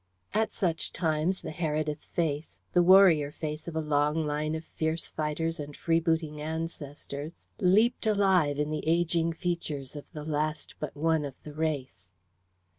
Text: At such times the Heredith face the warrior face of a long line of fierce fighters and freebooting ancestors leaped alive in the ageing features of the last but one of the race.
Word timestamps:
At 0.33 0.51
such 0.51 0.91
times 0.91 1.41
the 1.41 1.51
Heredith 1.51 2.05
face 2.05 2.57
the 2.73 2.81
warrior 2.81 3.31
face 3.31 3.67
of 3.67 3.75
a 3.75 3.81
long 3.81 4.25
line 4.25 4.55
of 4.55 4.65
fierce 4.65 5.11
fighters 5.11 5.59
and 5.59 5.77
freebooting 5.77 6.41
ancestors 6.41 7.47
leaped 7.59 8.07
alive 8.07 8.57
in 8.57 8.71
the 8.71 8.83
ageing 8.87 9.31
features 9.31 9.95
of 9.95 10.05
the 10.11 10.25
last 10.25 10.73
but 10.79 10.97
one 10.97 11.23
of 11.23 11.35
the 11.43 11.53
race. 11.53 12.07